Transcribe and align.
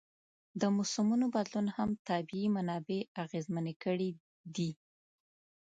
د 0.61 0.63
موسمونو 0.75 1.25
بدلون 1.35 1.67
هم 1.77 1.89
طبیعي 2.07 2.47
منابع 2.55 2.99
اغېزمنې 3.23 3.73
کړي 3.83 4.09
دي. 4.55 4.71